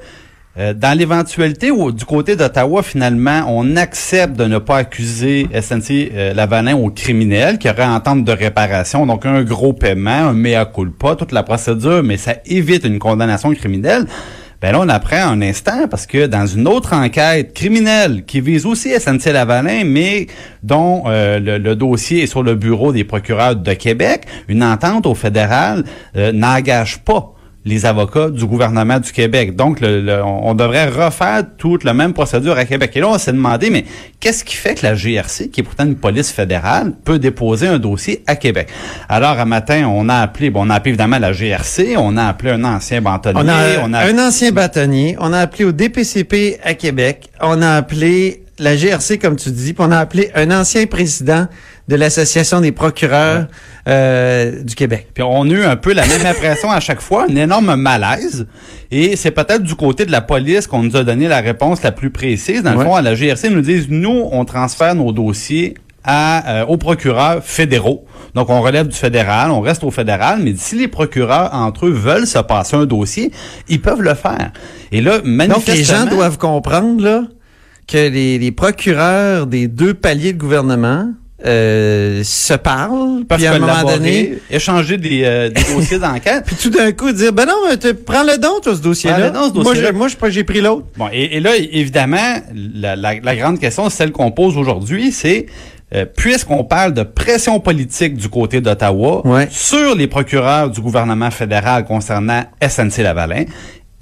euh, 0.59 0.75
dans 0.75 0.99
l'éventualité 0.99 1.71
où 1.71 1.93
du 1.93 2.05
côté 2.05 2.35
d'Ottawa, 2.35 2.83
finalement, 2.83 3.45
on 3.47 3.77
accepte 3.77 4.35
de 4.37 4.47
ne 4.47 4.59
pas 4.59 4.79
accuser 4.79 5.47
SNC 5.55 6.11
euh, 6.13 6.35
Lavalin 6.35 6.75
au 6.77 6.91
criminel 6.91 7.59
qui 7.59 7.71
aurait 7.71 7.85
entente 7.85 8.25
de 8.25 8.33
réparation, 8.33 9.07
donc 9.07 9.25
un 9.25 9.45
gros 9.45 9.73
paiement, 9.73 10.11
un 10.11 10.33
mea 10.33 10.65
culpa, 10.65 11.15
toute 11.15 11.31
la 11.31 11.45
procédure, 11.45 12.03
mais 12.03 12.17
ça 12.17 12.35
évite 12.47 12.85
une 12.85 12.99
condamnation 12.99 13.55
criminelle. 13.55 14.07
Ben 14.61 14.73
là, 14.73 14.81
on 14.81 14.89
apprend 14.89 15.29
un 15.29 15.41
instant 15.41 15.87
parce 15.89 16.07
que 16.07 16.27
dans 16.27 16.47
une 16.47 16.67
autre 16.67 16.93
enquête 16.93 17.55
criminelle 17.55 18.25
qui 18.25 18.41
vise 18.41 18.67
aussi 18.67 18.91
SNC 18.91 19.33
Lavalin, 19.33 19.85
mais 19.85 20.27
dont 20.65 21.05
euh, 21.07 21.39
le, 21.39 21.59
le 21.59 21.77
dossier 21.77 22.25
est 22.25 22.27
sur 22.27 22.43
le 22.43 22.57
bureau 22.57 22.93
des 22.93 23.05
procureurs 23.05 23.55
de 23.55 23.73
Québec, 23.75 24.23
une 24.49 24.65
entente 24.65 25.07
au 25.07 25.15
fédéral 25.15 25.85
euh, 26.17 26.33
n'engage 26.33 26.99
pas 26.99 27.35
les 27.69 27.87
avocats 27.87 28.31
du 28.31 28.47
gouvernement 28.47 28.99
du 28.99 29.13
Québec. 29.13 29.55
Donc, 29.55 29.81
le- 29.81 30.01
le- 30.01 30.23
on 30.25 30.55
devrait 30.55 30.89
refaire 30.89 31.43
toute 31.57 31.85
la 31.85 31.95
même 31.95 32.13
procédure 32.13 32.57
à 32.57 32.65
Québec. 32.65 32.93
Et 32.95 33.01
là, 33.01 33.09
on 33.09 33.19
s'est 33.19 33.33
demandé, 33.33 33.71
mais 33.71 33.85
qu'est-ce 34.21 34.43
qui 34.43 34.57
fait 34.57 34.75
que 34.75 34.85
la 34.87 34.95
GRC, 34.95 35.51
qui 35.51 35.61
est 35.61 35.63
pourtant 35.63 35.85
une 35.85 35.97
police 35.97 36.31
fédérale, 36.33 36.93
peut 37.05 37.19
déposer 37.19 37.69
un 37.69 37.79
dossier 37.79 38.23
à 38.27 38.37
Québec? 38.37 38.69
Alors, 39.09 39.39
un 39.39 39.45
matin, 39.45 39.87
on 39.89 40.09
a 40.09 40.17
appelé, 40.17 40.51
bon, 40.51 40.67
on 40.67 40.71
a 40.71 40.75
appelé 40.75 40.91
évidemment 40.91 41.19
la 41.19 41.33
GRC, 41.33 41.97
on 41.97 42.17
a 42.17 42.25
appelé 42.25 42.53
un 42.53 42.65
ancien 42.65 43.01
bâtonnier, 43.01 43.41
On 43.45 43.49
a, 43.49 43.89
on 43.89 43.93
a 43.93 44.05
un 44.07 44.19
ancien 44.29 44.51
bâtonnier, 44.53 45.17
on 45.21 45.33
a 45.33 45.39
appelé 45.41 45.65
au 45.65 45.73
DPCP 45.73 46.59
à 46.65 46.75
Québec, 46.75 47.29
on 47.41 47.61
a 47.63 47.71
appelé 47.73 48.45
la 48.59 48.75
GRC, 48.77 49.19
comme 49.19 49.37
tu 49.37 49.51
dis, 49.51 49.73
puis 49.73 49.85
on 49.87 49.93
a 49.93 49.99
appelé 49.99 50.31
un 50.35 50.51
ancien 50.51 50.87
président 50.87 51.47
de 51.89 51.97
l'Association 51.97 52.61
des 52.61 52.73
procureurs 52.73 53.47
euh, 53.89 54.63
du 54.63 54.75
Québec. 54.75 55.09
Puis 55.15 55.23
on 55.23 55.45
a 55.45 55.49
eu 55.49 55.65
un 55.65 55.77
peu 55.77 55.93
la 55.95 56.07
même 56.07 56.27
impression 56.27 56.71
à 56.71 56.81
chaque 56.81 57.01
fois, 57.01 57.27
un 57.31 57.35
énorme 57.37 57.75
malaise. 57.77 58.47
Et 58.91 59.17
c'est 59.17 59.31
peut-être 59.31 59.63
du 59.63 59.75
côté 59.75 60.05
de 60.05 60.13
la 60.13 60.21
police 60.21 60.67
qu'on 60.67 60.83
nous 60.83 60.97
a 60.97 61.05
donné 61.05 61.29
la 61.29 61.41
réponse 61.41 61.83
la 61.83 61.93
plus 61.93 62.11
précise. 62.11 62.63
Dans 62.63 62.73
le 62.73 62.79
Ouais. 62.79 62.85
fond, 62.85 62.95
à 62.95 63.03
la 63.03 63.15
GRC, 63.15 63.49
ils 63.49 63.55
nous 63.55 63.63
disent, 63.63 63.87
nous, 63.89 64.29
on 64.31 64.45
transfère 64.45 64.95
nos 64.95 65.13
dossiers 65.13 65.75
à, 66.05 66.61
euh, 66.61 66.67
aux 66.67 66.77
procureurs 66.77 67.43
fédéraux. 67.43 68.05
Donc, 68.35 68.51
on 68.51 68.61
relève 68.61 68.89
du 68.89 68.97
fédéral, 68.97 69.51
on 69.51 69.61
reste 69.61 69.83
au 69.85 69.91
fédéral, 69.91 70.41
mais 70.43 70.55
si 70.57 70.77
les 70.77 70.89
procureurs, 70.89 71.51
entre 71.55 71.87
eux, 71.87 71.91
veulent 71.91 72.27
se 72.27 72.39
passer 72.39 72.77
un 72.77 72.87
dossier, 72.87 73.31
ils 73.69 73.81
peuvent 73.81 74.01
le 74.03 74.15
faire. 74.15 74.53
Et 74.93 75.01
là, 75.01 75.19
Donc, 75.19 75.27
manifestement... 75.27 75.75
les 75.75 75.85
gens 75.85 76.07
doivent 76.07 76.39
comprendre 76.39 77.03
là, 77.03 77.23
que 77.87 77.97
les, 78.09 78.39
les 78.39 78.53
procureurs 78.53 79.47
des 79.47 79.67
deux 79.69 79.93
paliers 79.95 80.33
de 80.35 80.39
gouvernement 80.39 81.11
euh, 81.47 82.23
se 82.25 82.55
parlent, 82.55 83.25
puis 83.29 83.47
à 83.47 83.55
un 83.55 83.59
moment 83.61 83.85
donné, 83.85 84.39
échanger 84.51 84.97
des, 84.97 85.23
euh, 85.25 85.49
des 85.51 85.63
dossiers 85.75 85.99
d'enquête. 85.99 86.43
puis 86.47 86.57
tout 86.57 86.71
d'un 86.71 86.91
coup 86.93 87.13
dire, 87.13 87.33
ben 87.33 87.47
non, 87.47 87.77
te- 87.77 87.93
prends 87.93 88.25
le 88.25 88.39
don, 88.39 88.59
toi, 88.63 88.75
ce 88.75 88.81
dossier-là. 88.81 89.31
Don, 89.31 89.49
ce 89.55 89.59
Moi, 89.61 89.75
je- 89.75 89.93
moi, 89.93 90.09
je- 90.09 90.31
j'ai 90.31 90.45
pris 90.45 90.61
l'autre. 90.61 90.87
Bon, 90.97 91.09
et, 91.13 91.37
et 91.37 91.41
là, 91.41 91.57
évidemment, 91.57 92.37
la, 92.75 92.97
la- 92.97 93.21
la 93.21 93.37
grande 93.37 93.61
question, 93.61 93.89
celle 93.89 94.11
qu'on 94.11 94.31
pose 94.33 94.57
aujourd'hui, 94.57 95.13
c'est 95.13 95.47
euh, 95.95 96.05
puisqu'on 96.05 96.65
parle 96.65 96.93
de 96.93 97.03
pression 97.03 97.61
politique 97.61 98.15
du 98.17 98.29
côté 98.29 98.61
d'Ottawa 98.61 99.27
Ouais. 99.27 99.49
sur 99.51 99.95
les 99.95 100.07
procureurs 100.07 100.69
du 100.71 100.81
gouvernement 100.83 101.31
fédéral 101.31 101.85
concernant 101.85 102.45
SNC-Lavalin, 102.61 103.45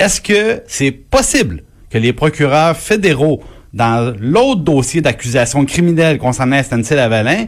est-ce 0.01 0.21
que 0.21 0.63
c'est 0.67 0.91
possible 0.91 1.63
que 1.91 1.99
les 1.99 2.13
procureurs 2.13 2.77
fédéraux, 2.77 3.41
dans 3.75 4.15
l'autre 4.21 4.61
dossier 4.63 5.01
d'accusation 5.01 5.65
criminelle 5.65 6.19
concernant 6.19 6.61
SNC-Lavalin, 6.63 7.47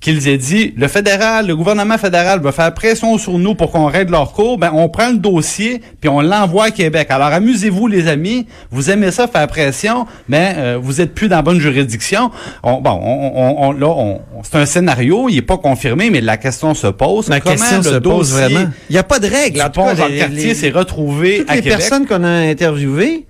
qu'ils 0.00 0.26
aient 0.26 0.36
dit, 0.36 0.74
le 0.76 0.88
fédéral, 0.88 1.46
le 1.46 1.54
gouvernement 1.54 1.96
fédéral 1.96 2.40
va 2.40 2.50
faire 2.50 2.74
pression 2.74 3.18
sur 3.18 3.38
nous 3.38 3.54
pour 3.54 3.70
qu'on 3.70 3.86
règle 3.86 4.10
leur 4.10 4.32
cours, 4.32 4.58
ben, 4.58 4.72
on 4.74 4.88
prend 4.88 5.10
le 5.10 5.18
dossier 5.18 5.80
puis 6.00 6.08
on 6.08 6.20
l'envoie 6.20 6.64
à 6.64 6.70
Québec. 6.72 7.06
Alors, 7.10 7.28
amusez-vous, 7.28 7.86
les 7.86 8.08
amis. 8.08 8.48
Vous 8.72 8.90
aimez 8.90 9.12
ça, 9.12 9.28
faire 9.28 9.46
pression, 9.46 10.06
mais 10.28 10.54
euh, 10.56 10.78
vous 10.82 11.00
êtes 11.00 11.14
plus 11.14 11.28
dans 11.28 11.36
la 11.36 11.42
bonne 11.42 11.60
juridiction. 11.60 12.32
On, 12.64 12.80
bon, 12.80 12.98
on, 13.00 13.32
on- 13.36 13.68
on- 13.68 13.72
là, 13.72 13.86
on, 13.90 14.20
c'est 14.42 14.56
un 14.56 14.66
scénario, 14.66 15.28
il 15.28 15.36
est 15.36 15.42
pas 15.42 15.56
confirmé, 15.58 16.10
mais 16.10 16.20
la 16.20 16.36
question 16.36 16.74
se 16.74 16.88
pose. 16.88 17.28
Ma 17.28 17.38
Comment 17.38 17.54
question 17.54 17.76
le 17.76 17.82
se 17.84 17.96
pose 17.98 18.32
vraiment? 18.32 18.70
Il 18.90 18.94
n'y 18.94 18.98
a 18.98 19.04
pas 19.04 19.20
de 19.20 19.28
règle. 19.28 19.54
du 19.58 19.62
En 19.62 19.66
tout 19.66 19.82
pont 19.82 19.86
cas, 19.86 19.94
dans 19.94 20.06
les- 20.08 20.14
le 20.14 20.18
quartier 20.18 20.54
s'est 20.54 20.70
retrouvé 20.70 21.38
toutes 21.38 21.50
à 21.50 21.54
les 21.54 21.62
Québec. 21.62 21.78
personnes 21.78 22.06
qu'on 22.08 22.24
a 22.24 22.28
interviewées 22.28 23.26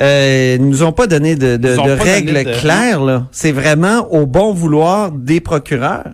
euh, 0.00 0.58
nous 0.58 0.82
ont 0.82 0.92
pas 0.92 1.06
donné 1.06 1.36
de, 1.36 1.56
donné 1.56 1.92
règles 1.94 2.44
de- 2.44 2.58
claires. 2.60 3.00
là. 3.02 3.26
C'est 3.32 3.52
vraiment 3.52 4.12
au 4.12 4.26
bon 4.26 4.52
vouloir 4.52 5.10
des 5.12 5.40
procureurs. 5.40 6.10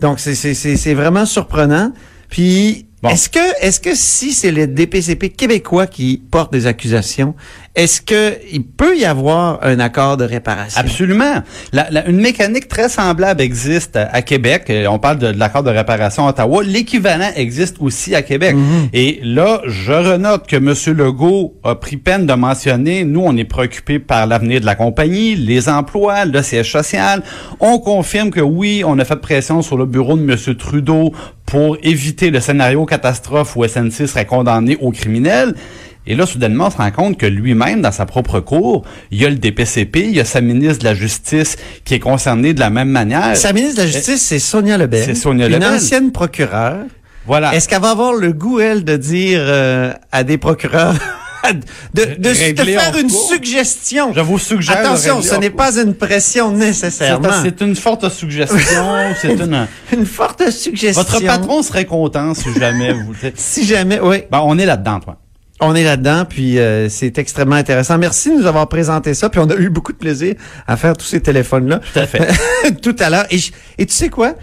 Donc, 0.00 0.18
c'est- 0.20 0.34
c'est 0.34 0.54
c'est- 0.54 0.76
c'est 0.76 0.94
vraiment 0.94 1.26
surprenant. 1.26 1.92
Puis, 2.28 2.86
Bon. 3.02 3.08
est-ce 3.10 3.28
que, 3.28 3.38
est-ce 3.60 3.80
que 3.80 3.94
si 3.94 4.32
c'est 4.32 4.50
le 4.52 4.66
DPCP 4.66 5.30
québécois 5.30 5.86
qui 5.86 6.22
porte 6.30 6.52
des 6.52 6.66
accusations, 6.66 7.34
est-ce 7.76 8.00
que 8.00 8.34
il 8.52 8.64
peut 8.64 8.98
y 8.98 9.04
avoir 9.04 9.60
un 9.62 9.78
accord 9.78 10.16
de 10.16 10.24
réparation? 10.24 10.80
Absolument. 10.80 11.42
La- 11.72 11.88
la- 11.90 12.06
une 12.08 12.20
mécanique 12.20 12.66
très 12.66 12.88
semblable 12.88 13.40
existe 13.40 13.94
à, 13.96 14.08
à 14.12 14.22
Québec. 14.22 14.64
Euh, 14.70 14.86
On 14.88 14.98
parle 14.98 15.18
de, 15.18 15.30
de 15.32 15.38
l'accord 15.38 15.62
de 15.62 15.70
réparation 15.70 16.26
à 16.26 16.30
Ottawa. 16.30 16.62
L'équivalent 16.64 17.30
existe 17.36 17.76
aussi 17.80 18.14
à 18.16 18.22
Québec. 18.22 18.56
Et 18.92 19.20
là, 19.22 19.60
je 19.66 19.92
renote 19.92 20.48
que 20.48 20.56
M. 20.56 20.74
Legault 20.96 21.54
a 21.62 21.76
pris 21.76 21.96
peine 21.96 22.26
de 22.26 22.34
mentionner, 22.34 23.04
nous, 23.04 23.22
on 23.24 23.36
est 23.36 23.44
préoccupés 23.44 24.00
par 24.00 24.26
l'avenir 24.26 24.60
de 24.60 24.66
la 24.66 24.74
compagnie, 24.74 25.36
les 25.36 25.68
emplois, 25.68 26.24
le 26.24 26.42
siège 26.42 26.72
social. 26.72 27.22
On 27.60 27.78
confirme 27.78 28.30
que 28.30 28.40
oui, 28.40 28.82
on 28.84 28.98
a 28.98 29.04
fait 29.04 29.16
pression 29.20 29.62
sur 29.62 29.76
le 29.76 29.86
bureau 29.86 30.16
de 30.16 30.22
M. 30.28 30.54
Trudeau 30.56 31.12
pour 31.46 31.76
éviter 31.82 32.30
le 32.30 32.40
scénario 32.40 32.84
catastrophe 32.84 33.54
où 33.56 33.64
SNC 33.66 34.06
serait 34.08 34.26
condamné 34.26 34.76
au 34.80 34.90
criminel. 34.90 35.54
Et 36.06 36.14
là, 36.14 36.26
soudainement, 36.26 36.66
on 36.66 36.70
se 36.70 36.76
rend 36.76 36.90
compte 36.90 37.18
que 37.18 37.26
lui-même, 37.26 37.82
dans 37.82 37.92
sa 37.92 38.06
propre 38.06 38.40
cour, 38.40 38.84
il 39.10 39.20
y 39.20 39.26
a 39.26 39.28
le 39.28 39.36
DPCP, 39.36 40.00
il 40.00 40.16
y 40.16 40.20
a 40.20 40.24
sa 40.24 40.40
ministre 40.40 40.80
de 40.80 40.84
la 40.84 40.94
Justice 40.94 41.56
qui 41.84 41.94
est 41.94 42.00
concernée 42.00 42.54
de 42.54 42.60
la 42.60 42.70
même 42.70 42.88
manière. 42.88 43.36
Sa 43.36 43.52
ministre 43.52 43.76
de 43.76 43.82
la 43.82 43.88
Justice, 43.88 44.22
c'est 44.22 44.38
Sonia 44.38 44.78
Lebel. 44.78 45.04
C'est 45.04 45.14
Sonia 45.14 45.46
Une 45.46 45.52
Lebel. 45.52 45.68
ancienne 45.68 46.10
procureure. 46.10 46.84
Voilà. 47.26 47.54
Est-ce 47.54 47.68
qu'elle 47.68 47.82
va 47.82 47.90
avoir 47.90 48.14
le 48.14 48.32
goût, 48.32 48.60
elle, 48.60 48.84
de 48.84 48.96
dire 48.96 49.40
euh, 49.42 49.92
à 50.10 50.24
des 50.24 50.38
procureurs 50.38 50.94
de, 51.94 52.34
faire 52.34 52.96
une 52.96 53.08
cours. 53.08 53.28
suggestion? 53.28 54.12
Je 54.14 54.20
vous 54.20 54.38
suggère. 54.38 54.78
Attention, 54.78 55.22
ce 55.22 55.34
n'est 55.34 55.50
pas 55.50 55.78
une 55.78 55.94
pression 55.94 56.50
nécessairement. 56.50 57.28
C'est 57.42 57.60
une 57.60 57.76
forte 57.76 58.08
suggestion. 58.08 58.58
c'est 59.20 59.34
une. 59.34 59.66
Une 59.92 60.06
forte 60.06 60.50
suggestion. 60.50 61.02
Votre 61.02 61.24
patron 61.24 61.62
serait 61.62 61.84
content 61.84 62.34
si 62.34 62.52
jamais 62.58 62.92
vous. 62.94 63.14
Si 63.34 63.66
jamais, 63.66 64.00
oui. 64.00 64.22
Bon, 64.30 64.40
on 64.44 64.58
est 64.58 64.66
là-dedans, 64.66 65.00
toi. 65.00 65.19
On 65.62 65.74
est 65.74 65.84
là-dedans, 65.84 66.24
puis 66.28 66.58
euh, 66.58 66.88
c'est 66.88 67.18
extrêmement 67.18 67.56
intéressant. 67.56 67.98
Merci 67.98 68.30
de 68.30 68.36
nous 68.40 68.46
avoir 68.46 68.66
présenté 68.68 69.12
ça, 69.12 69.28
puis 69.28 69.40
on 69.40 69.50
a 69.50 69.56
eu 69.56 69.68
beaucoup 69.68 69.92
de 69.92 69.98
plaisir 69.98 70.34
à 70.66 70.76
faire 70.78 70.96
tous 70.96 71.04
ces 71.04 71.20
téléphones-là. 71.20 71.80
Tout 71.92 71.98
à 71.98 72.06
fait. 72.06 72.28
Tout 72.82 72.96
à 72.98 73.10
l'heure. 73.10 73.26
Et, 73.30 73.86
tu 73.86 73.92
sais 73.94 74.08
quoi? 74.08 74.34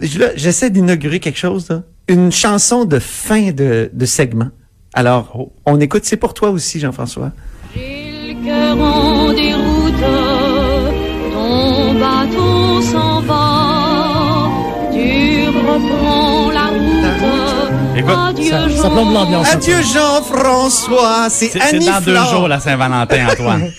J'essaie 0.00 0.68
d'inaugurer 0.70 1.18
quelque 1.20 1.38
chose, 1.38 1.68
là. 1.70 1.82
Une 2.08 2.30
chanson 2.30 2.84
de 2.84 2.98
fin 2.98 3.50
de, 3.52 3.90
de 3.92 4.04
segment. 4.06 4.48
Alors, 4.92 5.32
Oh. 5.34 5.52
on 5.64 5.80
écoute. 5.80 6.04
C'est 6.04 6.16
pour 6.18 6.34
toi 6.34 6.50
aussi, 6.50 6.78
Jean-François. 6.78 7.32
J'ai 7.74 8.34
le 8.34 8.44
cœur 8.46 8.78
en 8.78 9.32
déroute, 9.32 10.00
ton 11.32 11.94
bateau 11.94 12.80
s'en 12.82 13.20
va, 13.22 13.55
ça- 18.14 18.68
ça 18.68 18.82
Jean. 18.82 18.90
plombe 18.90 19.12
l'ambiance. 19.12 19.52
Adieu, 19.52 19.76
Jean-François. 19.82 21.26
C'est 21.30 21.46
C'est 21.48 21.58
c'est 21.60 21.76
Annie 21.76 21.86
dans 21.86 22.00
deux 22.00 22.14
jours 22.30 22.48
la 22.48 22.60
Saint-Valentin, 22.60 23.26
Antoine. 23.30 23.70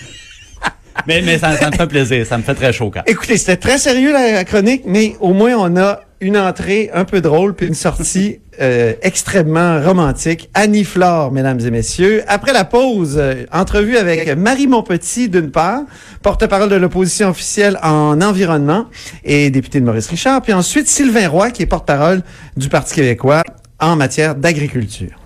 mais 1.06 1.22
mais 1.22 1.38
ça, 1.38 1.56
ça 1.56 1.70
me 1.70 1.76
fait 1.76 1.86
plaisir. 1.86 2.26
Ça 2.26 2.36
me 2.38 2.42
fait 2.42 2.54
très 2.54 2.72
chaud 2.72 2.90
quand. 2.92 3.02
Écoutez, 3.06 3.36
c'était 3.38 3.56
très 3.56 3.78
sérieux 3.78 4.12
la, 4.12 4.32
la 4.32 4.44
chronique, 4.44 4.82
mais 4.86 5.16
au 5.20 5.32
moins 5.32 5.54
on 5.56 5.76
a 5.76 6.00
une 6.20 6.36
entrée 6.36 6.90
un 6.92 7.04
peu 7.04 7.20
drôle 7.20 7.54
puis 7.54 7.68
une 7.68 7.74
sortie 7.74 8.40
euh, 8.60 8.92
extrêmement 9.02 9.80
romantique. 9.80 10.50
Annie 10.52 10.82
Flore, 10.82 11.30
mesdames 11.30 11.60
et 11.60 11.70
messieurs. 11.70 12.24
Après 12.26 12.52
la 12.52 12.64
pause, 12.64 13.14
euh, 13.16 13.44
entrevue 13.52 13.96
avec 13.96 14.36
Marie 14.36 14.66
Montpetit 14.66 15.28
d'une 15.28 15.52
part, 15.52 15.82
porte-parole 16.22 16.68
de 16.68 16.74
l'opposition 16.74 17.28
officielle 17.28 17.78
en 17.84 18.20
environnement 18.20 18.86
et 19.24 19.50
député 19.50 19.78
de 19.78 19.84
Maurice 19.84 20.08
Richard, 20.08 20.42
puis 20.42 20.52
ensuite 20.52 20.88
Sylvain 20.88 21.28
Roy 21.28 21.52
qui 21.52 21.62
est 21.62 21.66
porte-parole 21.66 22.22
du 22.56 22.68
Parti 22.68 22.96
québécois 22.96 23.44
en 23.80 23.96
matière 23.96 24.34
d'agriculture. 24.34 25.17